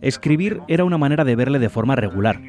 Escribir 0.00 0.60
era 0.68 0.84
una 0.84 0.98
manera 0.98 1.24
de 1.24 1.36
verle 1.36 1.58
de 1.58 1.68
forma 1.68 1.96
regular. 1.96 2.40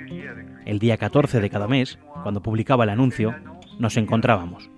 El 0.66 0.80
día 0.80 0.98
14 0.98 1.40
de 1.40 1.50
cada 1.50 1.68
mes, 1.68 2.00
cuando 2.24 2.42
publicaba 2.42 2.84
el 2.84 2.90
anuncio, 2.90 3.36
nos 3.80 3.98
encontrábamos. 3.98 4.70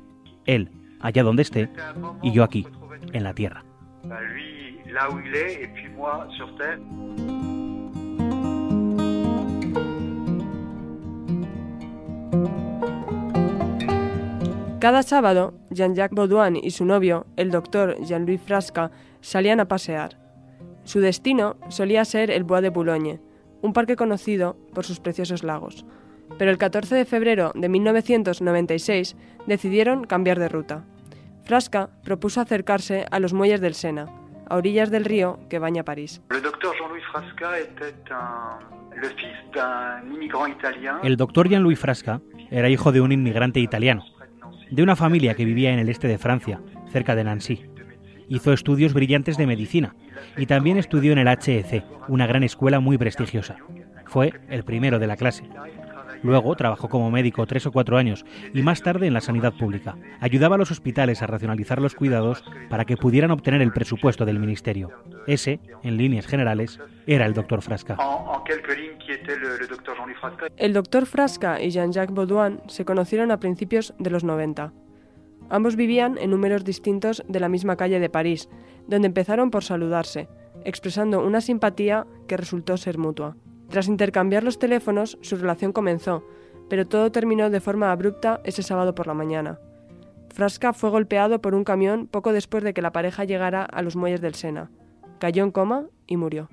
Él, 0.46 0.72
allá 1.00 1.24
donde 1.24 1.44
esté, 1.44 1.70
y 2.22 2.32
yo 2.32 2.44
aquí, 2.44 2.68
en 3.14 3.24
la 3.24 3.34
Tierra. 3.34 3.64
Cada 14.80 15.02
sábado, 15.02 15.54
Jean-Jacques 15.72 16.16
Baudouin 16.16 16.58
y 16.58 16.72
su 16.72 16.86
novio, 16.86 17.26
el 17.38 17.50
doctor 17.50 17.98
Jean-Louis 18.04 18.42
Frasca, 18.42 18.92
salían 19.22 19.60
a 19.60 19.68
pasear. 19.68 20.25
Su 20.86 21.00
destino 21.00 21.58
solía 21.70 22.06
ser 22.06 22.32
el 22.32 22.44
Bois 22.44 22.62
de 22.62 22.70
Boulogne, 22.70 23.20
un 23.62 23.74
parque 23.74 23.96
conocido 23.96 24.56
por 24.74 24.86
sus 24.86 25.00
preciosos 25.00 25.44
lagos. 25.44 25.86
Pero 26.38 26.52
el 26.52 26.58
14 26.58 26.96
de 26.96 27.06
febrero 27.06 27.52
de 27.56 27.70
1996 27.70 29.16
decidieron 29.48 30.06
cambiar 30.06 30.40
de 30.40 30.48
ruta. 30.48 30.86
Frasca 31.44 31.90
propuso 32.04 32.40
acercarse 32.40 33.06
a 33.10 33.20
los 33.20 33.34
muelles 33.34 33.62
del 33.62 33.74
Sena, 33.74 34.08
a 34.48 34.56
orillas 34.56 34.92
del 34.92 35.06
río 35.06 35.40
que 35.50 35.60
baña 35.60 35.84
París. 35.84 36.22
El 36.30 36.44
doctor 36.44 36.76
Jean-Louis 41.50 41.80
Frasca 41.80 42.22
era 42.52 42.70
hijo 42.70 42.92
de 42.92 43.02
un 43.02 43.12
inmigrante 43.12 43.60
italiano, 43.60 44.06
de 44.70 44.84
una 44.84 44.96
familia 44.96 45.34
que 45.34 45.46
vivía 45.46 45.74
en 45.74 45.80
el 45.80 45.90
este 45.90 46.08
de 46.08 46.18
Francia, 46.18 46.62
cerca 46.92 47.16
de 47.16 47.24
Nancy. 47.24 47.75
Hizo 48.28 48.54
estudios 48.54 48.94
brillantes 48.94 49.38
de 49.38 49.48
medicina 49.48 49.96
y 50.38 50.46
también 50.46 50.78
estudió 50.78 51.12
en 51.12 51.20
el 51.20 51.28
HEC, 51.28 51.84
una 52.08 52.28
gran 52.28 52.44
escuela 52.44 52.80
muy 52.80 52.98
prestigiosa. 52.98 53.58
Fue 54.06 54.34
el 54.50 54.64
primero 54.64 55.00
de 55.00 55.08
la 55.08 55.18
clase. 55.18 55.44
Luego 56.24 56.56
trabajó 56.56 56.90
como 56.90 57.12
médico 57.12 57.46
tres 57.46 57.68
o 57.68 57.72
cuatro 57.72 57.98
años 57.98 58.26
y 58.52 58.64
más 58.64 58.82
tarde 58.82 59.06
en 59.06 59.14
la 59.14 59.22
sanidad 59.22 59.54
pública. 59.54 59.96
Ayudaba 60.20 60.56
a 60.56 60.58
los 60.58 60.72
hospitales 60.72 61.22
a 61.22 61.28
racionalizar 61.28 61.80
los 61.80 61.94
cuidados 61.94 62.44
para 62.68 62.86
que 62.86 62.98
pudieran 62.98 63.30
obtener 63.30 63.62
el 63.62 63.72
presupuesto 63.72 64.26
del 64.26 64.40
ministerio. 64.40 64.90
Ese, 65.28 65.60
en 65.84 65.98
líneas 65.98 66.26
generales, 66.26 66.80
era 67.06 67.28
el 67.28 67.36
doctor 67.36 67.62
Frasca. 67.62 67.98
El 70.58 70.74
doctor 70.74 71.06
Frasca 71.06 71.62
y 71.62 71.70
Jean-Jacques 71.70 72.16
Baudouin 72.16 72.60
se 72.68 72.86
conocieron 72.86 73.30
a 73.30 73.40
principios 73.40 73.94
de 74.00 74.10
los 74.10 74.24
90. 74.24 74.74
Ambos 75.50 75.76
vivían 75.76 76.18
en 76.18 76.32
números 76.32 76.64
distintos 76.64 77.24
de 77.28 77.40
la 77.40 77.50
misma 77.50 77.76
calle 77.76 78.00
de 78.00 78.10
París, 78.10 78.50
donde 78.88 79.08
empezaron 79.08 79.52
por 79.52 79.64
saludarse, 79.64 80.28
expresando 80.64 81.26
una 81.26 81.42
simpatía 81.42 82.08
que 82.28 82.38
resultó 82.38 82.78
ser 82.78 82.98
mutua. 82.98 83.38
Tras 83.70 83.88
intercambiar 83.88 84.44
los 84.44 84.60
teléfonos, 84.60 85.18
su 85.22 85.36
relación 85.36 85.72
comenzó, 85.72 86.24
pero 86.70 86.88
todo 86.88 87.12
terminó 87.12 87.50
de 87.50 87.60
forma 87.60 87.92
abrupta 87.92 88.42
ese 88.44 88.64
sábado 88.64 88.96
por 88.96 89.08
la 89.08 89.14
mañana. 89.14 89.60
Frasca 90.34 90.74
fue 90.74 90.90
golpeado 90.90 91.42
por 91.42 91.56
un 91.56 91.64
camión 91.64 92.08
poco 92.08 92.34
después 92.34 92.64
de 92.64 92.74
que 92.74 92.82
la 92.82 92.92
pareja 92.92 93.24
llegara 93.24 93.64
a 93.64 93.82
los 93.82 93.96
muelles 93.96 94.22
del 94.22 94.36
Sena. 94.36 94.70
Cayó 95.20 95.44
en 95.44 95.52
coma 95.52 95.86
y 96.08 96.18
murió. 96.18 96.50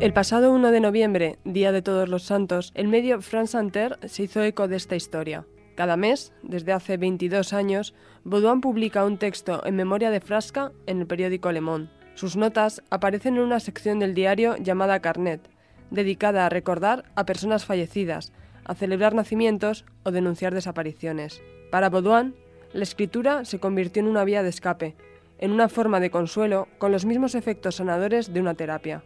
El 0.00 0.12
pasado 0.12 0.52
1 0.52 0.72
de 0.72 0.80
noviembre, 0.80 1.38
Día 1.44 1.70
de 1.70 1.80
Todos 1.80 2.08
los 2.08 2.24
Santos, 2.24 2.72
el 2.74 2.88
medio 2.88 3.22
France 3.22 3.56
Inter 3.56 3.98
se 4.04 4.24
hizo 4.24 4.42
eco 4.42 4.66
de 4.66 4.76
esta 4.76 4.96
historia. 4.96 5.46
Cada 5.76 5.96
mes, 5.96 6.32
desde 6.42 6.72
hace 6.72 6.96
22 6.96 7.52
años, 7.52 7.94
Baudouin 8.24 8.60
publica 8.60 9.04
un 9.04 9.18
texto 9.18 9.64
en 9.64 9.76
memoria 9.76 10.10
de 10.10 10.20
Frasca 10.20 10.72
en 10.86 11.00
el 11.00 11.06
periódico 11.06 11.52
Le 11.52 11.60
Monde. 11.60 11.90
Sus 12.16 12.36
notas 12.36 12.82
aparecen 12.90 13.36
en 13.36 13.42
una 13.42 13.60
sección 13.60 14.00
del 14.00 14.14
diario 14.14 14.56
llamada 14.56 15.00
Carnet, 15.00 15.48
dedicada 15.90 16.44
a 16.44 16.50
recordar 16.50 17.04
a 17.14 17.24
personas 17.24 17.64
fallecidas, 17.64 18.32
a 18.64 18.74
celebrar 18.74 19.14
nacimientos 19.14 19.84
o 20.02 20.10
denunciar 20.10 20.54
desapariciones. 20.54 21.40
Para 21.70 21.88
Baudouin, 21.88 22.34
la 22.72 22.82
escritura 22.82 23.44
se 23.44 23.60
convirtió 23.60 24.02
en 24.02 24.08
una 24.08 24.24
vía 24.24 24.42
de 24.42 24.50
escape, 24.50 24.96
en 25.38 25.52
una 25.52 25.68
forma 25.68 26.00
de 26.00 26.10
consuelo 26.10 26.68
con 26.78 26.90
los 26.90 27.04
mismos 27.04 27.36
efectos 27.36 27.76
sanadores 27.76 28.32
de 28.34 28.40
una 28.40 28.54
terapia. 28.54 29.04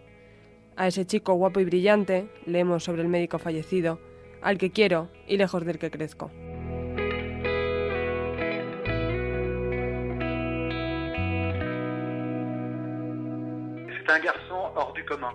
A 0.78 0.86
ese 0.86 1.04
chico 1.04 1.34
guapo 1.34 1.58
y 1.58 1.64
brillante, 1.64 2.28
leemos 2.46 2.84
sobre 2.84 3.02
el 3.02 3.08
médico 3.08 3.40
fallecido, 3.40 3.98
al 4.40 4.58
que 4.58 4.70
quiero 4.70 5.08
y 5.26 5.36
lejos 5.36 5.66
del 5.66 5.76
que 5.76 5.90
crezco. 5.90 6.30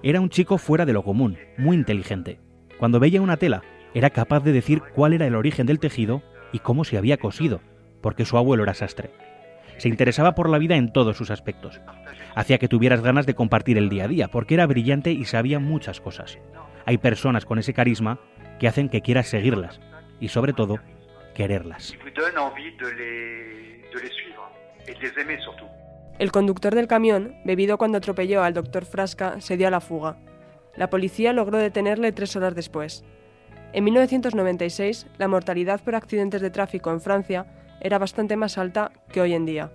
Era 0.01 0.21
un 0.21 0.29
chico 0.29 0.57
fuera 0.57 0.85
de 0.85 0.93
lo 0.93 1.03
común, 1.03 1.37
muy 1.57 1.75
inteligente. 1.75 2.39
Cuando 2.79 3.01
veía 3.01 3.21
una 3.21 3.35
tela, 3.35 3.63
era 3.93 4.11
capaz 4.11 4.45
de 4.45 4.53
decir 4.53 4.81
cuál 4.95 5.11
era 5.11 5.27
el 5.27 5.35
origen 5.35 5.67
del 5.67 5.79
tejido 5.79 6.23
y 6.53 6.59
cómo 6.59 6.85
se 6.85 6.97
había 6.97 7.17
cosido, 7.17 7.59
porque 7.99 8.23
su 8.23 8.37
abuelo 8.37 8.63
era 8.63 8.73
sastre. 8.73 9.11
Se 9.77 9.89
interesaba 9.89 10.35
por 10.35 10.49
la 10.49 10.57
vida 10.57 10.75
en 10.75 10.91
todos 10.91 11.17
sus 11.17 11.31
aspectos. 11.31 11.81
Hacía 12.35 12.57
que 12.57 12.67
tuvieras 12.67 13.01
ganas 13.01 13.25
de 13.25 13.35
compartir 13.35 13.77
el 13.77 13.89
día 13.89 14.05
a 14.05 14.07
día, 14.07 14.27
porque 14.27 14.53
era 14.55 14.65
brillante 14.65 15.11
y 15.11 15.25
sabía 15.25 15.59
muchas 15.59 15.99
cosas. 16.01 16.37
Hay 16.85 16.97
personas 16.97 17.45
con 17.45 17.59
ese 17.59 17.73
carisma 17.73 18.19
que 18.59 18.67
hacen 18.67 18.89
que 18.89 19.01
quieras 19.01 19.27
seguirlas 19.27 19.79
y, 20.19 20.29
sobre 20.29 20.53
todo, 20.53 20.79
quererlas. 21.33 21.93
El 26.19 26.31
conductor 26.31 26.75
del 26.75 26.87
camión, 26.87 27.35
bebido 27.43 27.77
cuando 27.77 27.97
atropelló 27.97 28.43
al 28.43 28.53
doctor 28.53 28.85
Frasca, 28.85 29.41
se 29.41 29.57
dio 29.57 29.67
a 29.67 29.71
la 29.71 29.81
fuga. 29.81 30.17
La 30.75 30.89
policía 30.89 31.33
logró 31.33 31.57
detenerle 31.57 32.11
tres 32.11 32.35
horas 32.35 32.55
después. 32.55 33.03
En 33.73 33.83
1996, 33.83 35.07
la 35.17 35.27
mortalidad 35.27 35.81
por 35.81 35.95
accidentes 35.95 36.41
de 36.41 36.51
tráfico 36.51 36.91
en 36.91 37.01
Francia 37.01 37.45
era 37.81 37.99
bastante 37.99 38.35
más 38.35 38.57
alta 38.57 38.91
que 39.11 39.21
hoy 39.21 39.33
en 39.33 39.45
día. 39.45 39.71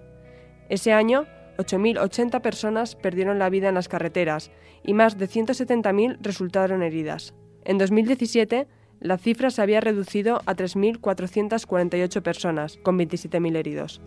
Ese 0.68 0.92
año, 0.92 1.26
8.080 1.58 2.40
personas 2.40 2.94
perdieron 2.94 3.38
la 3.38 3.50
vida 3.50 3.68
en 3.68 3.74
las 3.74 3.88
carreteras 3.88 4.50
y 4.84 4.94
más 4.94 5.18
de 5.18 5.28
170.000 5.28 6.18
resultaron 6.20 6.82
heridas. 6.82 7.34
En 7.64 7.78
2017, 7.78 8.68
la 9.00 9.18
cifra 9.18 9.50
se 9.50 9.62
había 9.62 9.80
reducido 9.80 10.40
a 10.46 10.54
3.448 10.54 12.22
personas, 12.22 12.78
con 12.82 12.98
27.000 12.98 13.56
heridos. 13.56 14.00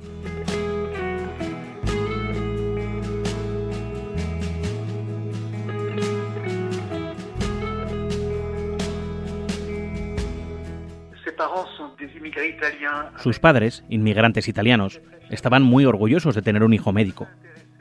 Sus 13.18 13.40
padres, 13.40 13.84
inmigrantes 13.90 14.48
italianos, 14.48 15.02
estaban 15.30 15.64
muy 15.64 15.86
orgullosos 15.86 16.36
de 16.36 16.42
tener 16.42 16.64
un 16.64 16.74
hijo 16.74 16.92
médico, 16.92 17.28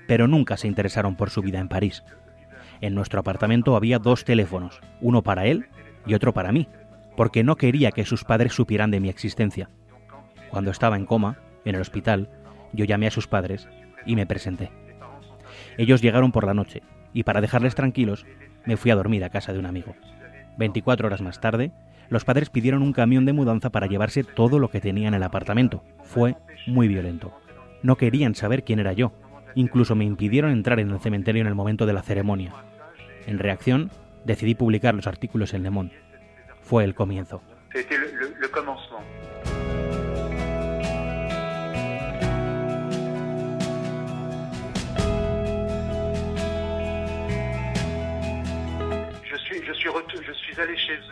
pero 0.07 0.27
nunca 0.27 0.57
se 0.57 0.69
interesaron 0.69 1.17
por 1.17 1.31
su 1.31 1.43
vida 1.43 1.59
en 1.59 1.69
París. 1.69 2.03
En 2.81 2.95
nuestro 2.95 3.21
apartamento 3.21 3.77
había 3.77 3.99
dos 3.99 4.25
teléfonos, 4.25 4.81
uno 5.01 5.23
para 5.23 5.47
él 5.47 5.67
y 6.07 6.15
otro 6.15 6.33
para 6.33 6.53
mí, 6.53 6.69
porque 7.17 7.45
no 7.45 7.57
quería 7.57 7.93
que 7.93 8.05
sus 8.05 8.25
padres 8.25 8.55
supieran 8.55 8.91
de 8.91 9.01
mi 9.01 9.09
existencia. 9.09 9.69
Cuando 10.51 10.71
estaba 10.71 10.97
en 10.97 11.07
coma, 11.07 11.39
en 11.65 11.75
el 11.75 11.81
hospital, 11.81 12.31
yo 12.73 12.85
llamé 12.85 13.07
a 13.07 13.11
sus 13.11 13.27
padres 13.27 13.69
y 14.07 14.17
me 14.17 14.27
presenté. 14.27 14.71
Ellos 15.77 16.03
llegaron 16.03 16.33
por 16.33 16.45
la 16.45 16.55
noche 16.55 16.83
y 17.13 17.25
para 17.25 17.41
dejarles 17.41 17.75
tranquilos 17.75 18.27
me 18.65 18.77
fui 18.77 18.91
a 18.91 18.97
dormir 18.97 19.25
a 19.25 19.31
casa 19.31 19.53
de 19.53 19.59
un 19.59 19.67
amigo. 19.67 19.95
24 20.59 21.07
horas 21.07 21.21
más 21.21 21.41
tarde, 21.41 21.73
los 22.11 22.25
padres 22.25 22.51
pidieron 22.51 22.83
un 22.83 22.93
camión 22.93 23.25
de 23.25 23.33
mudanza 23.33 23.71
para 23.71 23.87
llevarse 23.87 24.25
todo 24.25 24.59
lo 24.59 24.69
que 24.69 24.81
tenía 24.81 25.09
en 25.09 25.15
el 25.15 25.23
apartamento. 25.23 25.83
Fue 26.03 26.37
muy 26.67 26.89
violento. 26.89 27.33
No 27.83 27.97
querían 27.97 28.35
saber 28.35 28.65
quién 28.65 28.81
era 28.81 28.93
yo. 28.93 29.13
Incluso 29.55 29.95
me 29.95 30.05
impidieron 30.05 30.51
entrar 30.51 30.81
en 30.81 30.91
el 30.91 31.01
cementerio 31.01 31.41
en 31.41 31.47
el 31.47 31.55
momento 31.55 31.87
de 31.87 31.93
la 31.93 32.03
ceremonia. 32.03 32.53
En 33.27 33.39
reacción, 33.39 33.91
decidí 34.25 34.55
publicar 34.55 34.95
los 34.95 35.07
artículos 35.07 35.55
en 35.55 35.63
Le 35.63 35.71
Monde. 35.71 35.95
Fue 36.63 36.85
el 36.85 36.95
comienzo. 36.95 37.43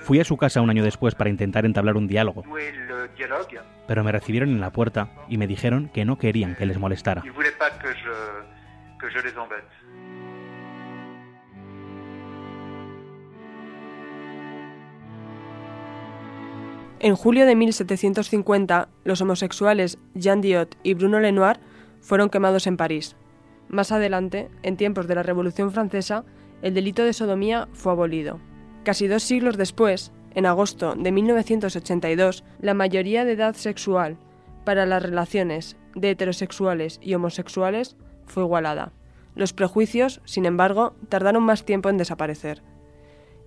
Fui 0.00 0.20
a 0.20 0.24
su 0.24 0.36
casa 0.36 0.60
un 0.60 0.70
año 0.70 0.84
después 0.84 1.14
para 1.14 1.30
intentar 1.30 1.64
entablar 1.64 1.96
un 1.96 2.06
diálogo, 2.06 2.44
pero 3.86 4.04
me 4.04 4.12
recibieron 4.12 4.50
en 4.50 4.60
la 4.60 4.70
puerta 4.70 5.10
y 5.28 5.38
me 5.38 5.46
dijeron 5.46 5.90
que 5.92 6.04
no 6.04 6.18
querían 6.18 6.54
que 6.54 6.66
les 6.66 6.78
molestara. 6.78 7.22
En 17.00 17.14
julio 17.14 17.46
de 17.46 17.54
1750, 17.54 18.88
los 19.04 19.20
homosexuales 19.20 19.98
Jean 20.14 20.40
Diot 20.40 20.76
y 20.82 20.94
Bruno 20.94 21.20
Lenoir 21.20 21.60
fueron 22.00 22.28
quemados 22.28 22.66
en 22.66 22.76
París. 22.76 23.14
Más 23.68 23.92
adelante, 23.92 24.48
en 24.62 24.76
tiempos 24.76 25.06
de 25.06 25.14
la 25.14 25.22
Revolución 25.22 25.70
Francesa, 25.70 26.24
el 26.60 26.74
delito 26.74 27.04
de 27.04 27.12
sodomía 27.12 27.68
fue 27.72 27.92
abolido. 27.92 28.40
Casi 28.84 29.08
dos 29.08 29.22
siglos 29.22 29.56
después, 29.56 30.12
en 30.34 30.46
agosto 30.46 30.94
de 30.94 31.12
1982, 31.12 32.44
la 32.60 32.74
mayoría 32.74 33.24
de 33.24 33.32
edad 33.32 33.54
sexual 33.54 34.16
para 34.64 34.86
las 34.86 35.02
relaciones 35.02 35.76
de 35.94 36.10
heterosexuales 36.10 37.00
y 37.02 37.14
homosexuales 37.14 37.96
fue 38.26 38.44
igualada. 38.44 38.92
Los 39.34 39.52
prejuicios, 39.52 40.20
sin 40.24 40.46
embargo, 40.46 40.94
tardaron 41.08 41.42
más 41.42 41.64
tiempo 41.64 41.88
en 41.88 41.96
desaparecer. 41.96 42.62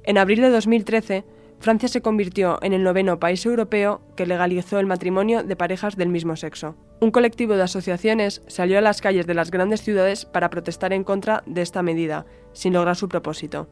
En 0.04 0.18
abril 0.18 0.42
de 0.42 0.50
2013, 0.50 1.24
Francia 1.60 1.88
se 1.90 2.02
convirtió 2.02 2.58
en 2.64 2.74
el 2.74 2.84
noveno 2.84 3.20
país 3.20 3.46
europeo 3.46 4.02
que 4.16 4.26
legalizó 4.26 4.80
el 4.80 4.88
matrimonio 4.88 5.44
de 5.44 5.56
parejas 5.56 5.96
del 5.96 6.10
mismo 6.10 6.36
sexo. 6.36 6.76
Un 7.02 7.12
colectivo 7.12 7.56
de 7.56 7.64
asociaciones 7.64 8.42
salió 8.48 8.80
a 8.80 8.82
las 8.82 9.00
calles 9.00 9.28
de 9.28 9.36
las 9.36 9.52
grandes 9.52 9.82
ciudades 9.82 10.26
para 10.26 10.50
protestar 10.50 10.92
en 10.92 11.04
contra 11.04 11.44
de 11.46 11.62
esta 11.62 11.84
medida, 11.84 12.26
sin 12.54 12.74
lograr 12.74 12.96
su 12.96 13.10
propósito. 13.10 13.70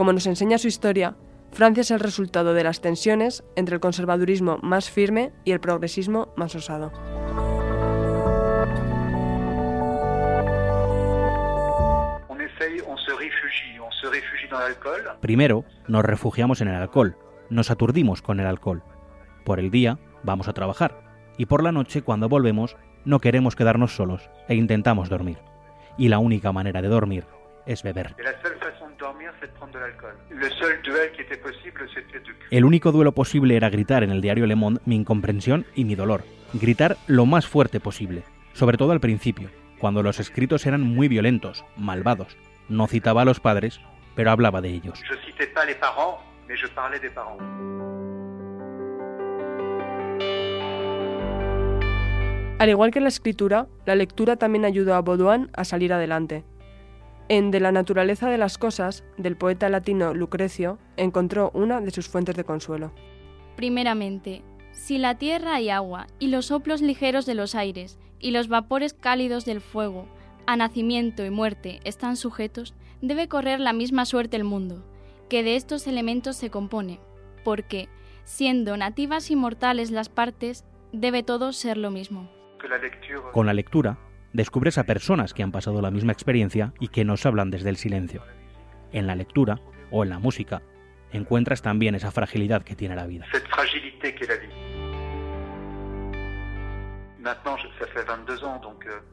Como 0.00 0.14
nos 0.14 0.26
enseña 0.26 0.56
su 0.56 0.66
historia, 0.66 1.14
Francia 1.52 1.82
es 1.82 1.90
el 1.90 2.00
resultado 2.00 2.54
de 2.54 2.64
las 2.64 2.80
tensiones 2.80 3.44
entre 3.54 3.74
el 3.74 3.82
conservadurismo 3.82 4.56
más 4.62 4.88
firme 4.88 5.30
y 5.44 5.52
el 5.52 5.60
progresismo 5.60 6.32
más 6.36 6.54
osado. 6.54 6.90
Primero, 15.20 15.66
nos 15.86 16.02
refugiamos 16.02 16.62
en 16.62 16.68
el 16.68 16.76
alcohol, 16.76 17.18
nos 17.50 17.70
aturdimos 17.70 18.22
con 18.22 18.40
el 18.40 18.46
alcohol. 18.46 18.82
Por 19.44 19.60
el 19.60 19.70
día, 19.70 19.98
vamos 20.22 20.48
a 20.48 20.54
trabajar, 20.54 21.02
y 21.36 21.44
por 21.44 21.62
la 21.62 21.72
noche, 21.72 22.00
cuando 22.00 22.30
volvemos, 22.30 22.74
no 23.04 23.20
queremos 23.20 23.54
quedarnos 23.54 23.96
solos 23.96 24.30
e 24.48 24.54
intentamos 24.54 25.10
dormir. 25.10 25.36
Y 25.98 26.08
la 26.08 26.18
única 26.18 26.52
manera 26.52 26.80
de 26.80 26.88
dormir 26.88 27.26
es 27.66 27.82
beber. 27.82 28.16
El 32.50 32.64
único 32.64 32.92
duelo 32.92 33.12
posible 33.12 33.56
era 33.56 33.70
gritar 33.70 34.02
en 34.02 34.10
el 34.10 34.20
diario 34.20 34.46
Le 34.46 34.56
Monde 34.56 34.80
mi 34.84 34.96
incomprensión 34.96 35.66
y 35.74 35.84
mi 35.84 35.94
dolor. 35.94 36.24
Gritar 36.52 36.96
lo 37.06 37.26
más 37.26 37.46
fuerte 37.46 37.80
posible, 37.80 38.24
sobre 38.52 38.76
todo 38.76 38.92
al 38.92 39.00
principio, 39.00 39.50
cuando 39.78 40.02
los 40.02 40.20
escritos 40.20 40.66
eran 40.66 40.82
muy 40.82 41.08
violentos, 41.08 41.64
malvados. 41.76 42.36
No 42.68 42.86
citaba 42.86 43.22
a 43.22 43.24
los 43.24 43.40
padres, 43.40 43.80
pero 44.14 44.30
hablaba 44.30 44.60
de 44.60 44.70
ellos. 44.70 45.02
Al 52.58 52.68
igual 52.68 52.90
que 52.90 53.00
la 53.00 53.08
escritura, 53.08 53.68
la 53.86 53.94
lectura 53.94 54.36
también 54.36 54.66
ayudó 54.66 54.94
a 54.94 55.00
Baudouin 55.00 55.48
a 55.54 55.64
salir 55.64 55.94
adelante. 55.94 56.44
En 57.30 57.52
De 57.52 57.60
la 57.60 57.70
naturaleza 57.70 58.28
de 58.28 58.38
las 58.38 58.58
cosas, 58.58 59.04
del 59.16 59.36
poeta 59.36 59.68
latino 59.68 60.14
Lucrecio, 60.14 60.80
encontró 60.96 61.52
una 61.54 61.80
de 61.80 61.92
sus 61.92 62.08
fuentes 62.08 62.34
de 62.34 62.42
consuelo. 62.42 62.90
Primeramente, 63.54 64.42
si 64.72 64.98
la 64.98 65.16
tierra 65.16 65.60
y 65.60 65.70
agua, 65.70 66.08
y 66.18 66.26
los 66.26 66.46
soplos 66.46 66.82
ligeros 66.82 67.26
de 67.26 67.36
los 67.36 67.54
aires, 67.54 68.00
y 68.18 68.32
los 68.32 68.48
vapores 68.48 68.94
cálidos 68.94 69.44
del 69.44 69.60
fuego, 69.60 70.08
a 70.48 70.56
nacimiento 70.56 71.24
y 71.24 71.30
muerte 71.30 71.78
están 71.84 72.16
sujetos, 72.16 72.74
debe 73.00 73.28
correr 73.28 73.60
la 73.60 73.72
misma 73.72 74.06
suerte 74.06 74.36
el 74.36 74.42
mundo, 74.42 74.84
que 75.28 75.44
de 75.44 75.54
estos 75.54 75.86
elementos 75.86 76.34
se 76.34 76.50
compone, 76.50 76.98
porque, 77.44 77.88
siendo 78.24 78.76
nativas 78.76 79.30
y 79.30 79.36
mortales 79.36 79.92
las 79.92 80.08
partes, 80.08 80.64
debe 80.92 81.22
todo 81.22 81.52
ser 81.52 81.76
lo 81.76 81.92
mismo. 81.92 82.28
Con 83.32 83.46
la 83.46 83.54
lectura, 83.54 83.98
descubres 84.32 84.78
a 84.78 84.84
personas 84.84 85.34
que 85.34 85.42
han 85.42 85.52
pasado 85.52 85.80
la 85.82 85.90
misma 85.90 86.12
experiencia 86.12 86.72
y 86.80 86.88
que 86.88 87.04
nos 87.04 87.26
hablan 87.26 87.50
desde 87.50 87.70
el 87.70 87.76
silencio. 87.76 88.22
En 88.92 89.06
la 89.06 89.14
lectura, 89.14 89.60
o 89.90 90.02
en 90.04 90.10
la 90.10 90.18
música, 90.18 90.62
encuentras 91.12 91.62
también 91.62 91.94
esa 91.94 92.10
fragilidad 92.10 92.62
que 92.62 92.76
tiene 92.76 92.96
la 92.96 93.06
vida. 93.06 93.26
Euh, 93.32 93.40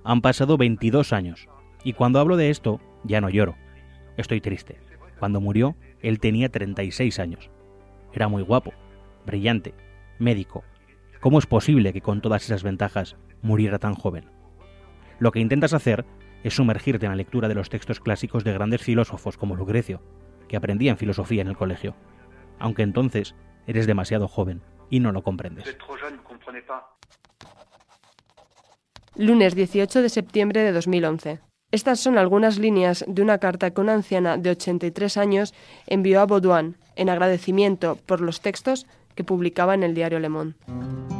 Han 0.04 0.22
pasado 0.22 0.58
22 0.58 1.14
años, 1.14 1.48
y 1.84 1.94
cuando 1.94 2.20
hablo 2.20 2.38
de 2.38 2.50
esto, 2.50 2.80
ya 3.04 3.22
no 3.22 3.30
lloro. 3.30 3.56
Estoy 4.18 4.42
triste. 4.42 4.80
Cuando 5.20 5.42
murió, 5.42 5.76
él 6.02 6.20
tenía 6.20 6.50
36 6.50 7.20
años. 7.20 7.50
Era 8.14 8.28
muy 8.28 8.44
guapo, 8.44 8.74
brillante, 9.26 9.74
médico. 10.20 10.64
¿Cómo 11.20 11.40
es 11.40 11.46
posible 11.48 11.94
que 11.94 12.02
con 12.02 12.22
todas 12.22 12.44
esas 12.46 12.64
ventajas 12.64 13.18
muriera 13.42 13.80
tan 13.80 13.96
joven? 13.96 14.30
Lo 15.20 15.32
que 15.32 15.40
intentas 15.40 15.74
hacer 15.74 16.06
es 16.44 16.56
sumergirte 16.56 17.06
en 17.06 17.12
la 17.12 17.16
lectura 17.16 17.48
de 17.48 17.56
los 17.56 17.70
textos 17.70 18.00
clásicos 18.00 18.44
de 18.44 18.54
grandes 18.54 18.82
filósofos 18.82 19.38
como 19.38 19.56
Lucrecio, 19.56 20.02
que 20.48 20.58
aprendían 20.58 20.98
filosofía 20.98 21.42
en 21.42 21.48
el 21.48 21.58
colegio, 21.58 21.96
aunque 22.60 22.84
entonces 22.84 23.36
eres 23.66 23.88
demasiado 23.88 24.28
joven 24.28 24.62
y 24.90 25.00
no 25.00 25.12
lo 25.12 25.24
comprendes. 25.24 25.76
Lunes 29.16 29.56
18 29.56 30.02
de 30.02 30.10
septiembre 30.10 30.62
de 30.62 30.72
2011. 30.72 31.40
Estas 31.72 32.00
son 32.00 32.18
algunas 32.18 32.60
líneas 32.60 33.04
de 33.08 33.22
una 33.22 33.40
carta 33.40 33.72
que 33.72 33.82
una 33.82 33.94
anciana 33.94 34.38
de 34.38 34.52
83 34.52 35.18
años 35.18 35.54
envió 35.86 36.22
a 36.22 36.26
Baudouin 36.26 36.78
en 36.96 37.10
agradecimiento 37.10 37.98
por 38.06 38.22
los 38.22 38.40
textos 38.40 38.86
que 39.16 39.26
publicaba 39.26 39.74
en 39.74 39.84
el 39.84 39.94
diario 39.94 40.20
Le 40.20 40.30
Monde. 40.30 41.17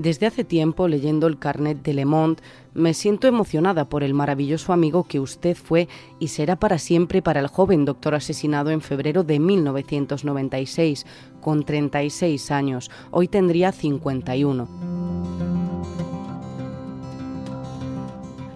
Desde 0.00 0.24
hace 0.24 0.44
tiempo, 0.44 0.88
leyendo 0.88 1.26
el 1.26 1.38
carnet 1.38 1.82
de 1.82 1.92
Le 1.92 2.06
Monde, 2.06 2.40
me 2.72 2.94
siento 2.94 3.28
emocionada 3.28 3.90
por 3.90 4.02
el 4.02 4.14
maravilloso 4.14 4.72
amigo 4.72 5.04
que 5.04 5.20
usted 5.20 5.54
fue 5.54 5.88
y 6.18 6.28
será 6.28 6.56
para 6.56 6.78
siempre 6.78 7.20
para 7.20 7.38
el 7.38 7.48
joven 7.48 7.84
doctor 7.84 8.14
asesinado 8.14 8.70
en 8.70 8.80
febrero 8.80 9.24
de 9.24 9.38
1996, 9.38 11.04
con 11.42 11.64
36 11.64 12.50
años. 12.50 12.90
Hoy 13.10 13.28
tendría 13.28 13.72
51. 13.72 14.68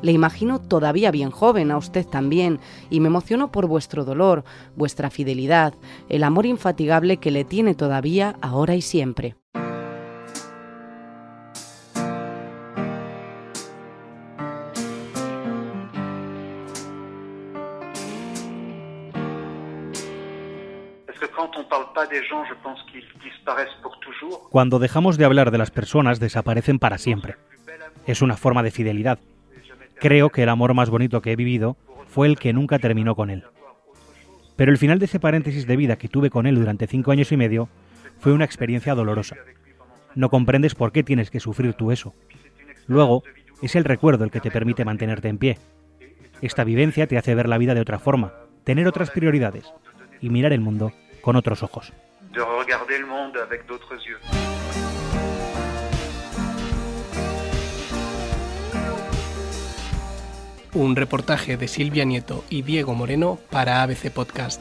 Le 0.00 0.12
imagino 0.12 0.62
todavía 0.62 1.10
bien 1.10 1.30
joven, 1.30 1.70
a 1.70 1.76
usted 1.76 2.06
también, 2.06 2.58
y 2.88 3.00
me 3.00 3.08
emociono 3.08 3.52
por 3.52 3.66
vuestro 3.66 4.06
dolor, 4.06 4.44
vuestra 4.76 5.10
fidelidad, 5.10 5.74
el 6.08 6.24
amor 6.24 6.46
infatigable 6.46 7.18
que 7.18 7.30
le 7.30 7.44
tiene 7.44 7.74
todavía 7.74 8.34
ahora 8.40 8.76
y 8.76 8.80
siempre. 8.80 9.36
Cuando 24.50 24.78
dejamos 24.78 25.16
de 25.18 25.24
hablar 25.24 25.50
de 25.50 25.58
las 25.58 25.70
personas, 25.70 26.20
desaparecen 26.20 26.78
para 26.78 26.98
siempre. 26.98 27.36
Es 28.06 28.22
una 28.22 28.36
forma 28.36 28.62
de 28.62 28.70
fidelidad. 28.70 29.18
Creo 29.96 30.30
que 30.30 30.42
el 30.42 30.48
amor 30.48 30.74
más 30.74 30.90
bonito 30.90 31.22
que 31.22 31.32
he 31.32 31.36
vivido 31.36 31.76
fue 32.06 32.26
el 32.26 32.38
que 32.38 32.52
nunca 32.52 32.78
terminó 32.78 33.14
con 33.14 33.30
él. 33.30 33.44
Pero 34.56 34.70
el 34.70 34.78
final 34.78 34.98
de 34.98 35.06
ese 35.06 35.20
paréntesis 35.20 35.66
de 35.66 35.76
vida 35.76 35.96
que 35.96 36.08
tuve 36.08 36.30
con 36.30 36.46
él 36.46 36.56
durante 36.56 36.86
cinco 36.86 37.10
años 37.10 37.32
y 37.32 37.36
medio 37.36 37.68
fue 38.20 38.32
una 38.32 38.44
experiencia 38.44 38.94
dolorosa. 38.94 39.36
No 40.14 40.30
comprendes 40.30 40.74
por 40.74 40.92
qué 40.92 41.02
tienes 41.02 41.30
que 41.30 41.40
sufrir 41.40 41.74
tú 41.74 41.90
eso. 41.90 42.14
Luego, 42.86 43.24
es 43.62 43.74
el 43.74 43.84
recuerdo 43.84 44.24
el 44.24 44.30
que 44.30 44.40
te 44.40 44.50
permite 44.50 44.84
mantenerte 44.84 45.28
en 45.28 45.38
pie. 45.38 45.58
Esta 46.40 46.64
vivencia 46.64 47.06
te 47.06 47.18
hace 47.18 47.34
ver 47.34 47.48
la 47.48 47.58
vida 47.58 47.74
de 47.74 47.80
otra 47.80 47.98
forma, 47.98 48.32
tener 48.64 48.86
otras 48.86 49.10
prioridades 49.10 49.72
y 50.20 50.30
mirar 50.30 50.52
el 50.52 50.60
mundo 50.60 50.92
con 51.24 51.36
otros 51.36 51.62
ojos. 51.62 51.90
Un 60.74 60.96
reportaje 60.96 61.56
de 61.56 61.68
Silvia 61.68 62.04
Nieto 62.04 62.44
y 62.50 62.62
Diego 62.62 62.94
Moreno 62.94 63.38
para 63.50 63.82
ABC 63.82 64.10
Podcast. 64.10 64.60